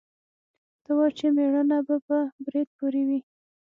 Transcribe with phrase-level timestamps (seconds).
[0.83, 3.19] ته وا چې مېړانه به په برېت پورې وي.